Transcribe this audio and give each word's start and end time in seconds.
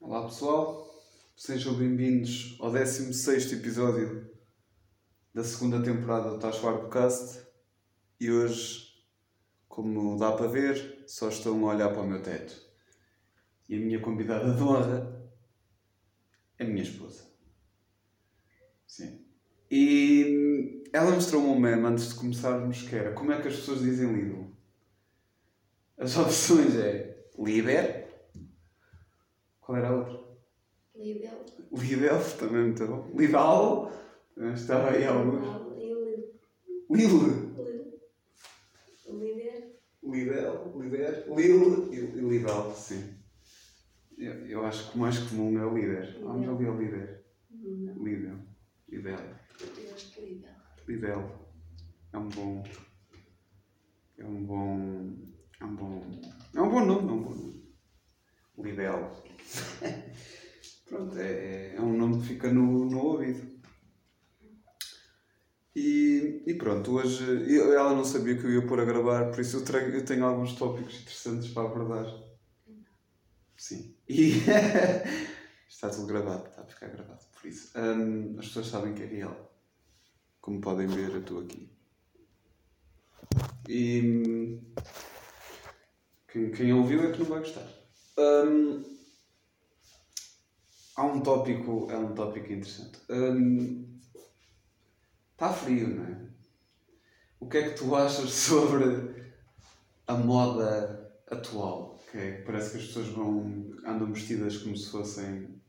Olá 0.00 0.24
pessoal, 0.24 0.90
sejam 1.36 1.74
bem-vindos 1.74 2.56
ao 2.58 2.72
16 2.72 3.52
episódio 3.52 4.30
da 5.34 5.44
segunda 5.44 5.80
temporada 5.82 6.30
do 6.30 6.38
Tasfar 6.38 6.78
Podcast 6.78 7.46
e 8.18 8.30
hoje, 8.30 9.04
como 9.68 10.18
dá 10.18 10.32
para 10.32 10.48
ver, 10.48 11.04
só 11.06 11.28
estão 11.28 11.68
a 11.68 11.74
olhar 11.74 11.90
para 11.90 12.00
o 12.00 12.06
meu 12.06 12.22
teto. 12.22 12.58
E 13.68 13.76
a 13.76 13.78
minha 13.78 14.00
convidada 14.00 14.54
de 14.54 14.62
honra 14.62 15.30
é 16.58 16.64
a 16.64 16.66
minha 16.66 16.82
esposa. 16.82 17.22
Sim. 18.86 19.22
E 19.70 20.82
ela 20.94 21.10
mostrou-me 21.10 21.48
um 21.48 21.60
meme 21.60 21.86
antes 21.86 22.08
de 22.08 22.14
começarmos 22.14 22.82
que 22.88 22.96
era 22.96 23.12
como 23.12 23.32
é 23.32 23.40
que 23.40 23.48
as 23.48 23.56
pessoas 23.56 23.82
dizem 23.82 24.10
Lidl. 24.10 24.50
As 25.98 26.16
opções 26.16 26.74
é 26.74 27.22
líder. 27.38 27.99
Qual 29.70 29.78
era 29.78 29.88
a 29.88 29.96
outra? 29.98 30.18
Lidl. 30.96 31.46
Lidl, 31.70 32.36
também 32.40 32.62
muito 32.64 32.86
bom. 32.88 33.08
Lidl, 33.16 33.88
também 34.34 34.54
estava 34.54 34.90
aí 34.90 35.06
alguns. 35.06 35.46
E 35.78 35.86
Lil, 35.86 37.18
Lidl. 37.22 37.54
Líder. 39.06 39.80
Lidl, 40.02 40.80
Lider, 40.80 41.24
Lil 41.36 41.94
e 41.94 42.00
Lidl, 42.00 42.72
sim. 42.74 43.14
Eu, 44.18 44.44
eu 44.48 44.66
acho 44.66 44.90
que 44.90 44.98
o 44.98 45.00
mais 45.02 45.18
comum 45.20 45.56
é 45.56 45.64
o 45.64 45.72
líder. 45.72 46.18
Vamos 46.20 46.48
ali 46.48 46.66
ao 46.66 46.76
líder. 46.76 47.24
Não, 47.48 47.94
Lidl, 48.02 48.38
Lidl, 48.88 49.08
eu 49.08 49.94
acho 49.94 50.12
que 50.12 50.20
Lidl. 50.20 50.48
Lidl. 50.88 51.30
É 52.12 52.18
um 52.18 52.28
bom. 52.28 52.64
É 54.18 54.24
um 54.24 54.44
bom. 54.44 55.16
É 55.60 55.64
um 55.64 55.76
bom. 55.76 56.02
É 56.56 56.60
um 56.60 56.68
bom 56.68 56.84
nome, 56.84 57.08
é 57.08 57.12
um 57.12 57.22
bom 57.22 57.30
nome. 57.30 57.49
Lidl. 58.62 59.06
Pronto, 60.88 61.16
é, 61.18 61.74
é 61.76 61.80
um 61.80 61.96
nome 61.96 62.20
que 62.20 62.28
fica 62.28 62.52
no, 62.52 62.84
no 62.86 62.98
ouvido. 62.98 63.60
E, 65.74 66.42
e 66.46 66.54
pronto, 66.54 66.90
hoje 66.96 67.24
eu- 67.54 67.72
ela 67.72 67.94
não 67.94 68.04
sabia 68.04 68.36
que 68.36 68.44
eu 68.44 68.50
ia 68.52 68.66
pôr 68.66 68.80
a 68.80 68.84
gravar, 68.84 69.30
por 69.30 69.38
isso 69.40 69.58
eu, 69.58 69.64
trago, 69.64 69.86
eu 69.90 70.04
tenho 70.04 70.24
alguns 70.24 70.54
tópicos 70.54 71.00
interessantes 71.00 71.48
para 71.52 71.68
abordar. 71.68 72.12
Sim. 73.56 73.94
E 74.08 74.32
está 75.68 75.88
tudo 75.90 76.06
gravado, 76.08 76.48
está 76.48 76.62
a 76.62 76.66
ficar 76.66 76.88
gravado. 76.88 77.20
Por 77.40 77.48
isso, 77.48 77.70
hum, 77.78 78.36
as 78.38 78.46
pessoas 78.48 78.66
sabem 78.66 78.94
que 78.94 79.02
é 79.02 79.06
real. 79.06 79.54
Como 80.40 80.60
podem 80.60 80.88
ver, 80.88 81.10
eu 81.10 81.20
estou 81.20 81.40
aqui. 81.40 81.70
E 83.68 84.00
hum, 84.02 84.74
quem, 86.32 86.50
quem 86.50 86.72
ouviu 86.72 87.04
é 87.04 87.12
que 87.12 87.18
não 87.20 87.26
vai 87.26 87.38
gostar. 87.40 87.79
Hum, 88.16 88.84
há 90.96 91.04
um 91.04 91.20
tópico, 91.20 91.88
é 91.90 91.96
um 91.98 92.14
tópico 92.14 92.52
interessante. 92.52 93.00
Hum, 93.10 93.98
Está 95.32 95.52
frio, 95.52 95.88
não 95.88 96.04
é? 96.04 96.30
O 97.40 97.48
que 97.48 97.58
é 97.58 97.62
que 97.68 97.74
tu 97.74 97.94
achas 97.96 98.30
sobre 98.48 98.84
a 100.06 100.14
moda 100.14 101.12
atual? 101.30 101.98
Que 102.10 102.18
é, 102.18 102.42
parece 102.42 102.72
que 102.72 102.78
as 102.78 102.86
pessoas 102.86 103.08
vão, 103.08 103.42
andam 103.86 104.12
vestidas 104.12 104.58
como 104.58 104.76
se 104.76 104.90
fossem 104.90 105.60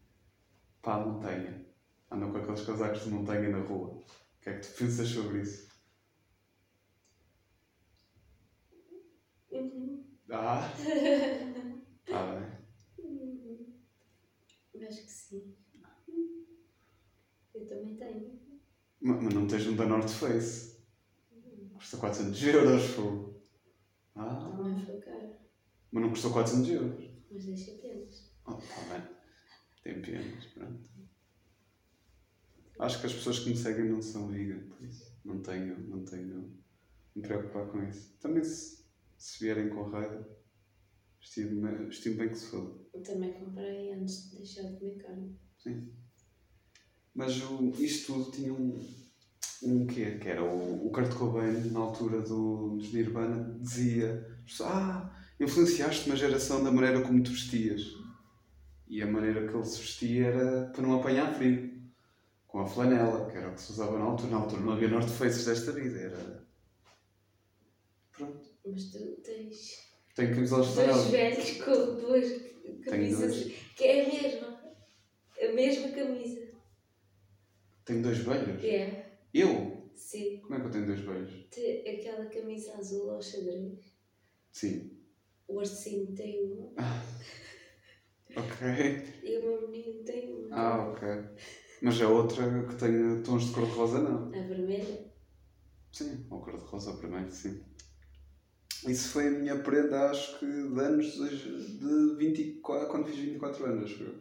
para 0.81 1.02
a 1.02 1.05
montanha. 1.05 1.66
Andam 2.11 2.31
com 2.31 2.39
aqueles 2.39 2.66
casacos 2.66 3.03
de 3.03 3.11
montanha 3.11 3.50
na 3.50 3.59
rua. 3.59 3.89
O 3.89 4.05
que 4.42 4.50
é 4.50 4.53
que 4.59 4.67
tu 4.67 4.76
pensas 4.78 5.08
sobre 5.09 5.42
isso? 5.42 5.67
Uhum. 9.52 10.03
Ah! 10.31 10.67
Está 12.06 12.22
bem. 12.32 12.52
Eu 14.74 14.88
acho 14.88 15.04
que 15.04 15.12
sim. 15.12 15.56
Eu 17.54 17.68
também 17.68 17.96
tenho. 17.96 18.40
Ma- 19.02 19.22
Mas 19.22 19.34
não 19.34 19.48
tens 19.48 19.68
um 19.68 19.76
da 19.76 19.86
North 19.86 20.10
Face. 20.10 20.82
Custa 21.73 21.98
400 21.98 22.42
euros, 22.44 22.84
fogo. 22.86 23.42
Ah! 24.16 24.36
Também 24.58 24.86
foi 24.86 25.00
caro. 25.00 25.34
Mas 25.92 26.04
não 26.04 26.10
custou 26.11 26.32
400 26.32 26.70
euros. 26.70 27.10
Mas 27.32 27.45
deixa 27.45 27.72
penas. 27.82 28.32
Oh, 28.45 28.58
está 28.58 28.82
bem. 28.94 29.08
Tem 29.84 30.02
penas, 30.02 30.45
pronto. 30.48 30.90
Acho 32.80 33.00
que 33.00 33.06
as 33.08 33.14
pessoas 33.14 33.40
que 33.40 33.50
me 33.50 33.56
seguem 33.58 33.86
não 33.90 34.02
são 34.02 34.28
vegan, 34.28 34.67
por 34.70 34.82
isso 34.84 35.16
não 35.23 35.42
tenho, 35.42 35.78
não 35.88 36.04
tenho 36.04 36.60
me 37.16 37.22
preocupar 37.22 37.67
com 37.67 37.84
isso. 37.84 38.17
Também 38.20 38.44
se, 38.44 38.86
se 39.17 39.44
vierem 39.44 39.70
com 39.70 39.84
raiva, 39.84 40.28
estimo, 41.21 41.89
estimo 41.89 42.17
bem 42.17 42.30
que 42.30 42.36
se 42.36 42.48
foda. 42.48 42.73
Eu 42.93 43.04
também 43.04 43.33
comprei 43.33 43.93
antes 43.93 44.30
de 44.32 44.37
deixar 44.37 44.64
de 44.64 44.80
comer 44.80 44.98
carne. 44.98 45.39
Sim. 45.58 45.93
Mas 47.14 47.42
o, 47.43 47.70
isto 47.80 48.14
tudo 48.14 48.32
tinha 48.32 48.54
um, 48.54 48.80
um 49.64 49.86
quê? 49.86 50.17
Que 50.17 50.30
era 50.30 50.43
o, 50.43 50.87
o 50.87 50.92
Kurt 50.92 51.14
Cobain, 51.14 51.71
na 51.71 51.80
altura 51.80 52.21
do, 52.21 52.77
dos 52.77 52.93
Nirvana, 52.93 53.58
dizia 53.60 54.26
Ah, 54.61 55.14
influenciaste 55.39 56.08
uma 56.08 56.15
geração 56.15 56.64
da 56.64 56.71
maneira 56.71 57.02
como 57.02 57.21
te 57.21 57.31
vestias. 57.31 57.81
E 58.87 59.02
a 59.02 59.08
maneira 59.08 59.48
que 59.48 59.55
ele 59.55 59.65
se 59.65 59.80
vestia 59.80 60.27
era 60.27 60.70
para 60.71 60.81
não 60.81 60.99
apanhar 60.99 61.33
frio. 61.36 61.71
Com 62.48 62.60
a 62.60 62.67
flanela, 62.67 63.30
que 63.31 63.37
era 63.37 63.49
o 63.49 63.54
que 63.54 63.61
se 63.61 63.71
usava 63.71 63.98
na 63.98 64.04
altura. 64.04 64.31
Na 64.31 64.37
altura 64.37 64.61
não 64.61 64.73
havia 64.73 64.89
North 64.89 65.08
Faces 65.08 65.45
desta 65.45 65.71
vida. 65.71 65.98
Era... 65.98 66.45
Pronto. 68.11 68.49
Mas 68.65 68.92
tu 68.92 68.99
tens 69.23 69.91
Tenho 70.16 70.36
camisolas 70.36 70.70
de 70.70 70.76
dois 70.76 71.05
velhos 71.05 71.52
com 71.64 71.95
duas 71.95 72.42
camisas 72.86 73.52
que 73.76 73.83
é 73.83 74.05
a 74.05 74.08
mesma. 74.08 74.61
A 75.42 75.54
mesma 75.54 75.89
camisa. 75.89 76.52
Tenho 77.86 78.04
dois 78.04 78.17
velhos. 78.20 78.64
É. 78.64 79.11
Eu? 79.33 79.89
Sim. 79.95 80.39
Como 80.42 80.55
é 80.55 80.60
que 80.60 80.66
eu 80.67 80.72
tenho 80.72 80.86
dois 80.86 80.99
velhos? 80.99 81.48
Tem 81.49 81.99
aquela 81.99 82.26
camisa 82.26 82.73
azul 82.77 83.10
ao 83.11 83.22
xadrez. 83.22 83.80
Sim. 84.52 84.98
O 85.48 85.60
Arcino 85.60 86.16
tem 86.16 86.43
uma. 86.43 86.73
Ok. 88.33 88.66
E 89.23 89.38
o 89.39 89.43
meu 89.43 89.70
menino 89.70 90.05
tem 90.05 90.33
uma. 90.33 90.55
Ah, 90.55 90.89
ok. 90.89 91.05
Mas 91.82 92.02
a 92.02 92.08
outra 92.08 92.66
que 92.66 92.76
tenha 92.76 93.22
tons 93.23 93.48
de 93.48 93.54
cor-de-rosa, 93.54 93.99
não. 93.99 94.28
A 94.30 94.48
vermelha. 94.48 95.11
Sim, 95.92 96.26
ou 96.30 96.39
cor-de-rosa 96.39 96.93
primeiro, 96.93 97.30
sim. 97.30 97.61
Isso 98.87 99.09
foi 99.09 99.27
a 99.27 99.31
minha 99.31 99.58
prenda, 99.61 100.09
acho 100.09 100.39
que 100.39 100.45
de 100.45 100.80
anos 100.80 101.14
de 101.14 101.77
de 101.77 102.15
24, 102.17 102.87
quando 102.89 103.05
fiz 103.08 103.15
24 103.17 103.65
anos, 103.65 103.92
acho 103.92 104.03
eu. 104.03 104.15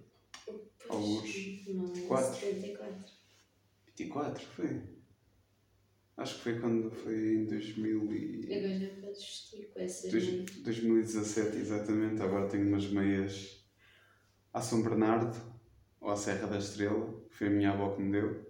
Alguns. 0.88 1.66
Não, 1.68 1.92
é 1.92 2.00
Quatro. 2.06 2.34
74. 2.40 3.12
24, 3.86 4.46
foi. 4.46 4.82
Acho 6.16 6.34
que 6.36 6.40
foi 6.42 6.60
quando 6.60 6.90
foi 6.90 7.34
em 7.36 7.46
2000 7.46 8.12
e... 8.12 8.52
Agora 8.54 8.78
já 8.78 8.88
podes 9.00 9.18
vestir 9.22 9.70
com 9.72 9.80
essas 9.80 10.10
dois- 10.10 10.26
meias. 10.28 10.50
2017, 10.56 11.56
exatamente. 11.56 12.20
Agora 12.22 12.48
tenho 12.48 12.68
umas 12.68 12.86
meias 12.90 13.64
à 14.52 14.60
São 14.60 14.82
Bernardo, 14.82 15.34
ou 16.00 16.10
à 16.10 16.16
Serra 16.16 16.46
da 16.46 16.58
Estrela, 16.58 17.06
que 17.30 17.34
foi 17.36 17.46
a 17.46 17.50
minha 17.50 17.70
avó 17.72 17.94
que 17.94 18.02
me 18.02 18.12
deu. 18.12 18.46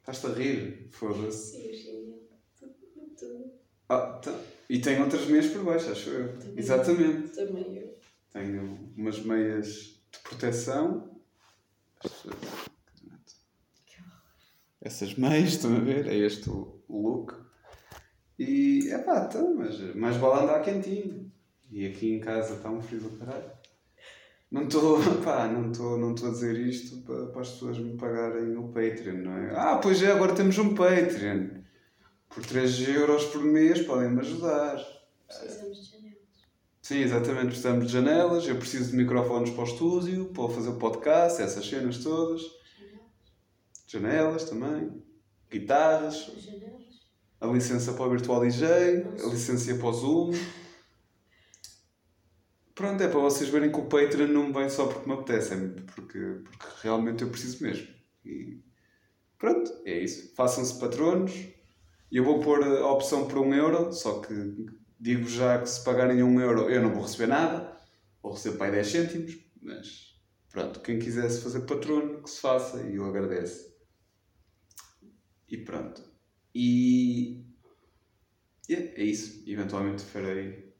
Estás-te 0.00 0.26
a 0.26 0.30
rir? 0.34 0.88
Foda-se. 0.90 1.52
Sim, 1.52 1.72
chinelo. 1.72 2.28
Tudo. 3.18 3.52
Ah, 3.88 4.18
tá. 4.22 4.32
E 4.72 4.78
tem 4.78 5.02
outras 5.02 5.26
meias 5.26 5.48
por 5.48 5.64
baixo, 5.64 5.90
acho 5.90 6.08
eu. 6.08 6.32
Também. 6.38 6.54
Exatamente. 6.56 7.28
Também 7.36 7.76
eu. 7.76 7.94
Tenho 8.32 8.90
umas 8.96 9.22
meias 9.22 10.02
de 10.10 10.18
proteção. 10.24 11.10
Essas 14.80 15.14
meias, 15.14 15.50
estão 15.50 15.76
a 15.76 15.80
ver? 15.80 16.06
É 16.06 16.16
este 16.16 16.48
o 16.48 16.82
o 16.88 17.02
look. 17.06 17.34
E, 18.38 18.88
é 18.90 18.96
pá, 18.96 19.26
então, 19.28 19.54
mas 19.54 19.78
mais 19.94 20.16
vale 20.16 20.44
andar 20.44 20.62
quentinho. 20.62 21.30
E 21.70 21.86
aqui 21.86 22.14
em 22.14 22.20
casa 22.20 22.54
está 22.54 22.70
um 22.70 22.80
frio 22.80 23.02
do 23.02 23.18
caralho. 23.18 23.52
Não 24.50 24.62
estou, 24.62 24.98
pá, 25.22 25.48
não 25.48 25.70
estou 25.70 25.98
não 25.98 26.14
estou 26.14 26.30
a 26.30 26.32
dizer 26.32 26.58
isto 26.58 27.02
para, 27.02 27.26
para 27.26 27.42
as 27.42 27.50
pessoas 27.50 27.78
me 27.78 27.98
pagarem 27.98 28.46
no 28.46 28.68
Patreon, 28.68 29.18
não 29.18 29.36
é? 29.36 29.54
Ah, 29.54 29.76
pois 29.76 30.02
é, 30.02 30.12
agora 30.12 30.34
temos 30.34 30.56
um 30.56 30.74
Patreon. 30.74 31.61
Por 32.34 32.44
3 32.46 32.88
euros 32.88 33.24
por 33.26 33.42
mês 33.44 33.82
podem-me 33.82 34.20
ajudar. 34.20 34.76
Precisamos 35.26 35.78
de 35.84 35.90
janelas. 35.92 36.18
Sim, 36.80 36.98
exatamente. 37.00 37.46
Precisamos 37.46 37.86
de 37.86 37.92
janelas, 37.92 38.48
eu 38.48 38.56
preciso 38.56 38.90
de 38.90 38.96
microfones 38.96 39.50
para 39.50 39.62
o 39.62 39.66
estúdio, 39.66 40.26
para 40.26 40.48
fazer 40.48 40.70
o 40.70 40.78
podcast, 40.78 41.42
essas 41.42 41.66
cenas 41.66 41.98
todas. 41.98 42.42
Janelas 43.86 44.44
também. 44.44 45.02
Guitarras, 45.50 46.32
As 46.34 46.42
janelas. 46.42 46.82
a 47.38 47.46
licença 47.48 47.92
para 47.92 48.06
o 48.06 48.10
Virtual 48.10 48.40
DJ, 48.40 48.66
a 49.22 49.26
licença 49.28 49.74
para 49.74 49.86
o 49.86 49.92
Zoom. 49.92 50.32
Pronto, 52.74 53.02
é 53.02 53.08
para 53.08 53.20
vocês 53.20 53.50
verem 53.50 53.70
que 53.70 53.78
o 53.78 53.84
Patreon 53.84 54.28
não 54.28 54.46
me 54.46 54.52
vem 54.54 54.70
só 54.70 54.86
porque 54.86 55.06
me 55.06 55.14
apetece, 55.14 55.52
é 55.52 55.56
porque, 55.94 56.18
porque 56.18 56.66
realmente 56.82 57.22
eu 57.22 57.28
preciso 57.28 57.62
mesmo. 57.62 57.86
E 58.24 58.58
pronto, 59.38 59.70
é 59.84 59.98
isso. 59.98 60.34
Façam-se 60.34 60.80
patronos. 60.80 61.32
Eu 62.12 62.24
vou 62.24 62.40
pôr 62.40 62.62
a 62.62 62.86
opção 62.92 63.26
por 63.26 63.38
um 63.38 63.54
euro, 63.54 63.92
só 63.92 64.20
que 64.20 64.34
digo 65.00 65.28
já 65.28 65.60
que 65.60 65.66
se 65.68 65.82
pagarem 65.84 66.22
um 66.22 66.40
euro 66.40 66.70
eu 66.70 66.82
não 66.82 66.92
vou 66.94 67.02
receber 67.02 67.26
nada, 67.28 67.76
vou 68.22 68.32
receber 68.34 68.58
para 68.58 68.66
aí 68.66 68.72
10 68.72 68.86
cêntimos, 68.88 69.38
mas 69.62 70.20
pronto, 70.50 70.80
quem 70.80 70.98
quisesse 70.98 71.42
fazer 71.42 71.62
patrono, 71.62 72.22
que 72.22 72.30
se 72.30 72.40
faça 72.40 72.82
e 72.82 72.96
eu 72.96 73.06
agradeço. 73.06 73.72
E 75.48 75.56
pronto. 75.58 76.02
E 76.54 77.44
é, 78.68 79.00
é 79.00 79.04
isso. 79.04 79.42
Eventualmente 79.46 80.02
farei 80.02 80.72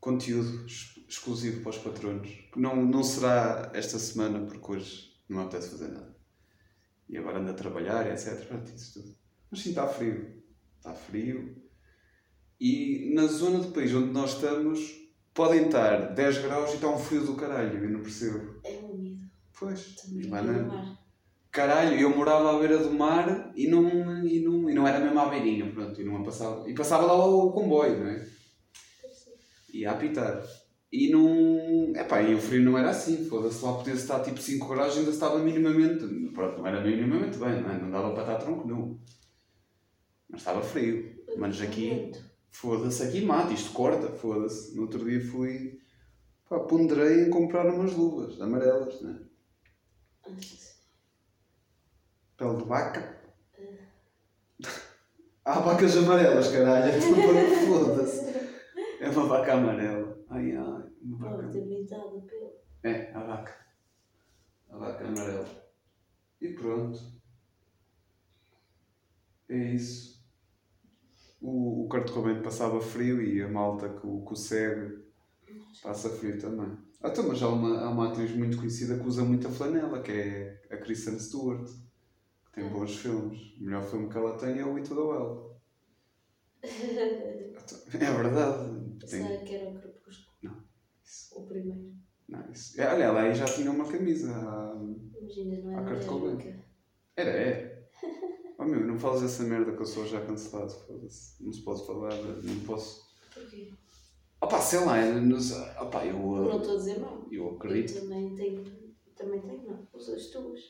conteúdo 0.00 0.62
ex- 0.66 1.04
exclusivo 1.08 1.62
para 1.62 1.70
os 1.70 1.78
patronos. 1.78 2.28
Que 2.52 2.60
não, 2.60 2.76
não 2.76 3.02
será 3.02 3.70
esta 3.74 3.98
semana, 3.98 4.46
porque 4.46 4.72
hoje 4.72 5.20
não 5.28 5.40
apetece 5.42 5.70
fazer 5.70 5.88
nada. 5.88 6.14
E 7.08 7.16
agora 7.18 7.38
ando 7.40 7.50
a 7.50 7.54
trabalhar, 7.54 8.06
etc. 8.10 8.46
Pronto, 8.48 8.72
isso 8.74 8.94
tudo. 9.02 9.16
Mas 9.54 9.62
sim, 9.62 9.68
está 9.70 9.86
frio. 9.86 10.26
Está 10.78 10.92
frio. 10.92 11.54
E 12.60 13.12
na 13.14 13.26
zona 13.28 13.60
do 13.60 13.68
país 13.70 13.94
onde 13.94 14.10
nós 14.10 14.32
estamos, 14.34 14.80
podem 15.32 15.66
estar 15.66 16.12
10 16.12 16.38
graus 16.38 16.72
e 16.72 16.74
está 16.74 16.88
um 16.88 16.98
frio 16.98 17.24
do 17.24 17.36
caralho. 17.36 17.78
Eu 17.84 17.88
não 17.88 18.00
percebo. 18.00 18.58
É 18.64 18.76
úmido. 18.78 19.22
Pois, 19.56 19.94
não- 20.12 20.42
no 20.42 20.66
mar. 20.66 20.98
Caralho, 21.52 21.96
eu 22.00 22.10
morava 22.16 22.56
à 22.56 22.58
beira 22.58 22.78
do 22.78 22.90
mar 22.92 23.52
e 23.54 23.68
não, 23.68 24.26
e 24.26 24.40
não, 24.40 24.68
e 24.68 24.74
não 24.74 24.88
era 24.88 24.98
mesmo 24.98 25.20
à 25.20 25.26
beirinha, 25.28 25.70
pronto, 25.70 26.00
e 26.00 26.04
não 26.04 26.24
passava. 26.24 26.68
E 26.68 26.74
passava 26.74 27.06
lá 27.06 27.14
o 27.24 27.52
comboio, 27.52 28.00
não 28.00 28.08
é? 28.08 28.26
E 29.72 29.86
a 29.86 29.92
apitar. 29.92 30.42
E 30.90 31.10
não. 31.10 31.92
Epá, 31.94 32.20
e 32.22 32.34
o 32.34 32.40
frio 32.40 32.64
não 32.64 32.76
era 32.76 32.90
assim, 32.90 33.24
foda-se, 33.28 33.64
lá 33.64 33.74
podia 33.74 33.94
estar 33.94 34.18
tipo 34.24 34.40
5 34.40 34.66
graus 34.66 34.98
ainda 34.98 35.10
estava 35.10 35.38
minimamente. 35.38 36.04
Pronto, 36.32 36.58
não 36.58 36.66
era 36.66 36.82
minimamente 36.82 37.38
bem, 37.38 37.62
não 37.62 37.70
é? 37.70 37.80
Não 37.80 37.90
dava 37.92 38.12
para 38.14 38.22
estar 38.22 38.36
tronco 38.44 38.66
nu. 38.66 39.00
Mas 40.34 40.40
estava 40.40 40.62
frio. 40.62 41.14
Mas 41.38 41.60
aqui, 41.60 42.10
foda-se, 42.50 43.04
aqui 43.04 43.24
mata, 43.24 43.52
isto 43.52 43.72
corta, 43.72 44.08
foda-se. 44.08 44.74
No 44.74 44.82
outro 44.82 45.04
dia 45.08 45.24
fui. 45.24 45.80
Pá, 46.48 46.58
ponderei 46.58 47.22
em 47.22 47.30
comprar 47.30 47.66
umas 47.72 47.92
luvas 47.92 48.40
amarelas, 48.40 49.00
não 49.00 49.12
é? 49.12 49.18
Pele 52.36 52.56
de 52.56 52.64
vaca? 52.64 53.22
Há 55.44 55.60
vacas 55.60 55.96
amarelas, 55.96 56.50
caralho. 56.50 56.92
Foda-se. 57.68 58.24
É 59.00 59.08
uma 59.10 59.26
vaca 59.26 59.52
amarela. 59.52 60.18
Ai 60.30 60.56
ai, 60.56 60.90
uma 61.00 61.30
Pode 61.30 61.42
vaca. 61.46 61.58
É, 62.82 63.12
a 63.12 63.22
vaca. 63.22 63.66
A 64.68 64.78
vaca 64.78 65.06
amarela. 65.06 65.48
E 66.40 66.48
pronto. 66.54 66.98
É 69.48 69.56
isso. 69.56 70.13
O, 71.48 71.84
o 71.84 71.88
Kurt 71.88 72.10
Cobain 72.12 72.42
passava 72.42 72.80
frio 72.80 73.20
e 73.22 73.42
a 73.42 73.48
malta 73.48 73.88
que 73.88 74.06
o, 74.06 74.24
que 74.24 74.32
o 74.32 74.36
segue 74.36 74.86
passa 75.82 76.10
frio 76.10 76.40
também. 76.40 76.76
Ah, 77.02 77.08
então, 77.10 77.28
mas 77.28 77.42
há 77.42 77.48
uma, 77.48 77.80
há 77.82 77.90
uma 77.90 78.08
atriz 78.10 78.34
muito 78.34 78.56
conhecida 78.58 78.98
que 78.98 79.06
usa 79.06 79.24
muita 79.24 79.50
flanela, 79.50 80.02
que 80.02 80.12
é 80.12 80.62
a 80.70 80.76
Kristen 80.78 81.18
Stewart, 81.18 81.68
que 82.46 82.52
tem 82.54 82.68
bons 82.68 82.96
filmes. 82.96 83.38
O 83.60 83.64
melhor 83.64 83.82
filme 83.84 84.08
que 84.10 84.16
ela 84.18 84.36
tem 84.38 84.58
é 84.60 84.64
o 84.66 84.76
It 84.76 84.88
the 84.88 84.94
Well. 84.94 85.54
É 87.94 88.10
verdade. 88.22 88.98
Tem, 89.10 89.44
que 89.44 89.54
era 89.54 89.70
o 89.70 89.74
crepúsculo. 89.80 90.36
Não. 90.42 90.56
Isso- 91.04 91.38
O 91.38 91.46
primeiro. 91.46 91.92
não, 92.28 92.50
isso- 92.50 92.80
é, 92.80 92.86
olha, 92.92 93.04
ela 93.04 93.20
aí 93.22 93.34
já 93.34 93.44
tinha 93.44 93.70
uma 93.70 93.86
camisa. 93.90 94.30
Imagina, 95.20 95.58
não 95.62 95.72
era 95.72 95.84
Kurt 95.90 96.06
Cobain. 96.06 96.38
Era, 97.16 97.30
é. 97.30 97.88
Oh 98.58 98.64
meu, 98.64 98.80
não 98.86 98.98
falas 98.98 99.22
essa 99.22 99.42
merda 99.42 99.72
que 99.72 99.80
eu 99.82 99.86
sou 99.86 100.06
já 100.06 100.20
cancelado, 100.24 100.70
foda-se. 100.72 101.42
Não 101.44 101.52
se 101.52 101.62
pode 101.62 101.86
falar, 101.86 102.14
não 102.14 102.60
posso. 102.60 103.04
Porquê? 103.32 103.72
Opá, 104.40 104.60
sei 104.60 104.80
lá, 104.84 105.04
eu 105.04 105.20
não 105.22 105.40
sei. 105.40 105.58
Opá, 105.80 106.04
eu, 106.06 106.16
Não 106.18 106.58
estou 106.58 106.74
a 106.74 106.76
dizer 106.78 107.00
mal. 107.00 107.26
eu 107.30 107.44
Eu 107.48 107.56
acredito. 107.56 108.00
também 108.00 108.34
tenho. 108.34 108.64
Também 109.16 109.40
tenho, 109.40 109.62
não. 109.66 109.88
Os 109.92 110.08
as 110.08 110.26
tuas. 110.26 110.60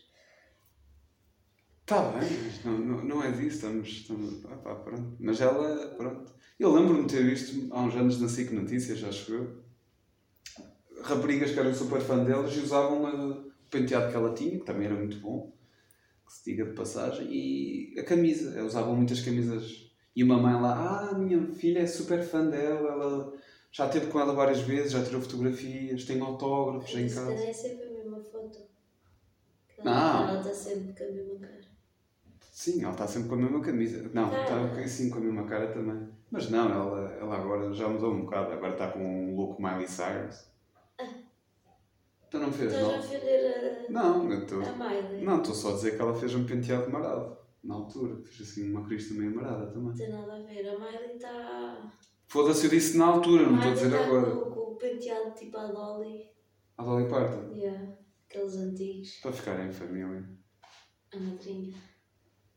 Tá 1.86 2.00
bem, 2.12 2.30
mas 2.44 2.64
não, 2.64 2.78
não, 2.78 3.04
não 3.04 3.22
é 3.22 3.30
disso, 3.32 3.56
estamos. 3.56 3.88
estamos 3.88 4.44
opá, 4.44 4.74
pronto. 4.76 5.16
Mas 5.20 5.40
ela, 5.40 5.88
pronto. 5.96 6.32
Eu 6.58 6.72
lembro-me 6.72 7.04
de 7.06 7.14
ter 7.14 7.24
visto 7.24 7.72
há 7.74 7.82
uns 7.82 7.94
anos 7.94 8.20
na 8.20 8.28
SIC 8.28 8.52
Notícias, 8.52 8.98
já 8.98 9.12
chegou. 9.12 9.62
Raparigas 11.02 11.50
que 11.50 11.58
eram 11.58 11.74
super 11.74 12.00
fã 12.00 12.24
delas 12.24 12.54
e 12.56 12.60
usavam 12.60 13.02
o 13.04 13.52
penteado 13.70 14.10
que 14.10 14.16
ela 14.16 14.32
tinha, 14.32 14.58
que 14.58 14.64
também 14.64 14.86
era 14.86 14.94
muito 14.94 15.18
bom, 15.18 15.52
se 16.34 16.50
diga 16.50 16.64
de 16.64 16.72
passagem, 16.74 17.26
e 17.30 17.98
a 17.98 18.04
camisa. 18.04 18.62
Usavam 18.64 18.96
muitas 18.96 19.20
camisas. 19.20 19.90
E 20.16 20.22
uma 20.22 20.36
mãe 20.36 20.54
lá, 20.60 20.74
ah, 20.74 21.10
a 21.10 21.18
minha 21.18 21.52
filha 21.52 21.80
é 21.80 21.86
super 21.86 22.22
fã 22.22 22.48
dela, 22.48 22.88
ela 22.92 23.32
já 23.72 23.86
esteve 23.86 24.06
com 24.06 24.20
ela 24.20 24.32
várias 24.32 24.60
vezes, 24.60 24.92
já 24.92 25.02
tirou 25.04 25.20
fotografias, 25.20 26.04
tem 26.04 26.20
autógrafos 26.20 26.94
em 26.94 27.08
casa. 27.08 27.26
calhar 27.26 27.48
é 27.48 27.52
sempre 27.52 27.86
a 27.86 27.90
mesma 27.90 28.20
foto. 28.20 28.58
Não. 29.82 30.28
Ela 30.28 30.40
está 30.40 30.54
sempre 30.54 30.92
com 30.94 31.04
a 31.04 31.12
mesma 31.12 31.38
cara. 31.40 31.60
Sim, 32.52 32.82
ela 32.82 32.92
está 32.92 33.06
sempre 33.08 33.28
com 33.28 33.34
a 33.34 33.38
mesma 33.38 33.60
camisa. 33.60 34.10
Não, 34.14 34.30
Tá. 34.30 34.42
está 34.44 34.80
assim 34.80 35.10
com 35.10 35.18
a 35.18 35.20
mesma 35.20 35.44
cara 35.46 35.72
também. 35.72 36.08
Mas 36.30 36.48
não, 36.50 36.70
ela, 36.70 37.12
ela 37.20 37.36
agora 37.36 37.72
já 37.74 37.88
mudou 37.88 38.12
um 38.12 38.22
bocado. 38.22 38.52
Agora 38.52 38.72
está 38.72 38.92
com 38.92 39.00
um 39.00 39.34
look 39.36 39.60
Miley 39.60 39.88
Cyrus. 39.88 40.48
Tu 42.34 42.40
não 42.40 42.52
fez, 42.52 42.72
Estás 42.72 42.84
a 42.84 42.90
não? 42.90 42.98
ofender 42.98 43.86
Não, 43.90 44.32
eu 44.32 44.38
estou. 44.40 44.60
a, 44.60 44.68
a 44.68 44.72
Miley. 44.72 45.24
Não, 45.24 45.36
estou 45.38 45.54
só 45.54 45.70
a 45.70 45.74
dizer 45.74 45.94
que 45.94 46.02
ela 46.02 46.12
fez 46.16 46.34
um 46.34 46.44
penteado 46.44 46.90
marado. 46.90 47.36
Na 47.62 47.76
altura. 47.76 48.20
Fez 48.24 48.50
assim 48.50 48.72
uma 48.72 48.84
crista 48.84 49.14
meio 49.14 49.36
marada 49.36 49.68
também. 49.68 49.84
Não 49.84 49.94
tem 49.94 50.10
nada 50.10 50.34
a 50.34 50.42
ver. 50.42 50.68
A 50.68 50.76
Miley 50.76 51.14
está. 51.14 51.92
Foda-se, 52.26 52.64
eu 52.66 52.70
disse 52.70 52.98
na 52.98 53.06
altura, 53.06 53.46
não 53.46 53.54
estou 53.54 53.70
a 53.70 53.74
dizer 53.74 53.90
tá 53.90 54.04
agora. 54.04 54.30
Com, 54.32 54.50
com 54.50 54.60
o 54.72 54.76
penteado 54.76 55.30
tipo 55.32 55.56
a 55.56 55.68
Dolly. 55.68 56.28
A 56.76 56.82
Dolly 56.82 57.08
Parton. 57.08 57.54
Yeah. 57.54 57.96
Aqueles 58.28 58.56
antigos. 58.56 59.20
Para 59.22 59.32
ficar 59.32 59.64
em 59.64 59.70
família. 59.70 60.28
A 61.14 61.16
madrinha. 61.20 61.72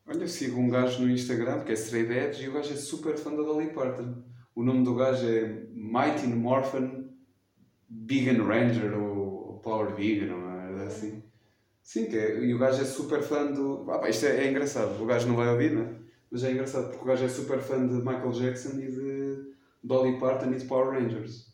Olha, 0.07 0.23
eu 0.23 0.27
sigo 0.27 0.59
um 0.59 0.69
gajo 0.69 1.03
no 1.03 1.11
Instagram 1.11 1.63
que 1.63 1.71
é 1.71 1.75
Stray 1.75 2.09
Edge 2.09 2.45
e 2.45 2.49
o 2.49 2.53
gajo 2.53 2.73
é 2.73 2.77
super 2.77 3.15
fã 3.15 3.29
da 3.29 3.43
Dolly 3.43 3.71
Parton. 3.71 4.23
O 4.55 4.63
nome 4.63 4.83
do 4.83 4.95
gajo 4.95 5.23
é 5.27 5.67
Mighty 5.71 6.25
Morphin 6.25 7.15
Vegan 7.89 8.43
Ranger 8.43 8.97
ou 8.97 9.16
Power 9.67 9.93
Vegan 9.95 10.33
uma 10.33 10.61
merda 10.61 10.83
assim. 10.85 11.21
Sim, 11.83 12.05
que 12.05 12.17
é, 12.17 12.39
e 12.43 12.53
o 12.53 12.57
gajo 12.57 12.81
é 12.81 12.85
super 12.85 13.21
fã 13.21 13.51
do. 13.51 13.89
Ah, 13.91 13.99
pá, 13.99 14.09
isto 14.09 14.25
é, 14.25 14.45
é 14.45 14.49
engraçado. 14.49 15.01
O 15.01 15.05
gajo 15.05 15.27
não 15.27 15.35
vai 15.35 15.49
ouvir, 15.49 15.71
não 15.73 15.81
é? 15.83 15.89
Mas 16.31 16.43
é 16.43 16.51
engraçado 16.51 16.89
porque 16.89 17.03
o 17.03 17.07
gajo 17.07 17.25
é 17.25 17.29
super 17.29 17.59
fã 17.59 17.85
de 17.85 17.93
Michael 17.95 18.31
Jackson 18.31 18.77
e 18.79 18.91
de 18.91 19.53
Dolly 19.83 20.19
Parton 20.19 20.51
e 20.51 20.57
de 20.57 20.65
Power 20.65 20.89
Rangers. 20.97 21.47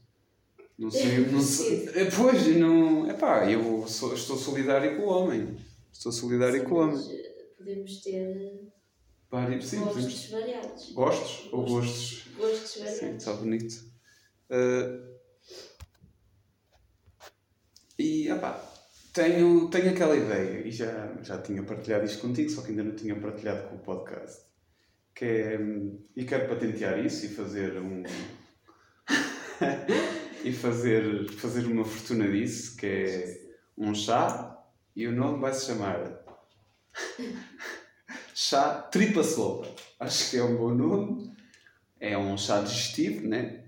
Não 0.77 0.89
sei, 0.91 1.19
não 1.31 1.41
sei. 1.41 1.89
É, 1.95 2.05
pois, 2.09 2.47
não. 2.55 3.09
É 3.09 3.13
pá, 3.13 3.49
eu 3.49 3.85
sou- 3.87 4.13
estou 4.13 4.37
solidário 4.37 4.95
com 4.97 5.03
o 5.03 5.09
homem. 5.09 5.55
Estou 5.91 6.11
solidário 6.11 6.59
Sim, 6.61 6.65
com 6.67 6.75
o 6.75 6.79
homem. 6.79 7.11
eh, 7.11 7.33
Podemos 7.57 8.01
ter 8.01 8.61
Vários, 9.31 9.65
sim, 9.67 9.79
podemos 9.79 10.03
gostos 10.05 10.29
variados. 10.31 10.91
Gostos 10.93 11.49
ou 11.53 11.65
gostos? 11.65 12.27
Gostos 12.37 12.71
Sim, 12.71 12.79
variados. 12.83 13.17
está 13.17 13.33
bonito. 13.33 13.73
Uh, 14.49 15.12
e, 17.97 18.31
opá, 18.31 18.61
tenho, 19.13 19.69
tenho 19.69 19.91
aquela 19.91 20.15
ideia, 20.15 20.67
e 20.67 20.71
já, 20.71 21.13
já 21.21 21.41
tinha 21.41 21.63
partilhado 21.63 22.05
isto 22.05 22.19
contigo, 22.19 22.49
só 22.49 22.61
que 22.61 22.71
ainda 22.71 22.83
não 22.83 22.95
tinha 22.95 23.15
partilhado 23.15 23.69
com 23.69 23.75
o 23.75 23.79
podcast, 23.79 24.43
que 25.15 25.25
é, 25.25 25.59
hum, 25.59 26.03
e 26.15 26.25
quero 26.25 26.49
patentear 26.49 27.03
isso 27.03 27.25
e 27.25 27.29
fazer 27.29 27.77
um... 27.77 28.03
e 30.43 30.51
fazer, 30.51 31.31
fazer 31.33 31.65
uma 31.65 31.85
fortuna 31.85 32.27
disso, 32.27 32.75
que 32.75 32.85
é 32.85 33.43
um 33.77 33.93
chá, 33.93 34.53
e 34.95 35.07
o 35.07 35.11
nome 35.11 35.39
vai 35.39 35.53
se 35.53 35.67
chamar 35.67 36.23
chá 38.33 38.73
tripa 38.91 39.23
solta. 39.23 39.69
Acho 39.99 40.29
que 40.29 40.37
é 40.37 40.43
um 40.43 40.57
bom 40.57 40.73
nome. 40.73 41.33
É 41.99 42.17
um 42.17 42.37
chá 42.37 42.61
digestivo, 42.61 43.27
né? 43.27 43.63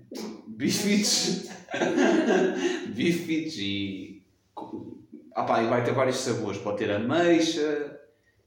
Bifites. 0.46 1.48
Bifites 2.94 3.56
e. 3.58 4.05
Ah 5.34 5.44
pá, 5.44 5.62
e 5.62 5.68
vai 5.68 5.84
ter 5.84 5.92
vários 5.92 6.16
sabores. 6.16 6.58
Pode 6.60 6.78
ter 6.78 6.90
ameixa, 6.90 8.00